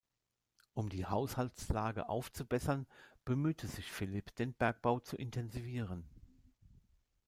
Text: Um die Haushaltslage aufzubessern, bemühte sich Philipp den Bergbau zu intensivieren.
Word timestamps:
Um 0.73 0.89
die 0.89 1.05
Haushaltslage 1.05 2.09
aufzubessern, 2.09 2.87
bemühte 3.23 3.67
sich 3.67 3.91
Philipp 3.91 4.33
den 4.37 4.51
Bergbau 4.55 4.99
zu 4.99 5.15
intensivieren. 5.15 6.09